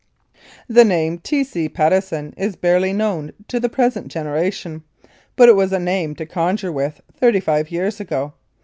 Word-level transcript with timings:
The 0.67 0.83
name 0.83 1.19
T. 1.19 1.43
C. 1.43 1.69
Patteson 1.69 2.33
is 2.35 2.55
barely 2.55 2.91
known 2.91 3.33
to 3.49 3.59
the 3.59 3.69
present 3.69 4.07
generation, 4.07 4.81
but 5.35 5.47
it 5.47 5.55
was 5.55 5.71
a 5.71 5.77
name 5.79 6.15
to 6.15 6.25
conjure 6.25 6.71
with 6.71 7.01
thirty 7.15 7.39
five 7.39 7.69
years 7.69 7.99
ago. 7.99 8.33